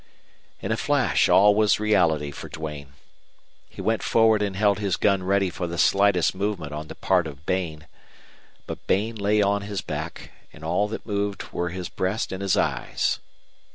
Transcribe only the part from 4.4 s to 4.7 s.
and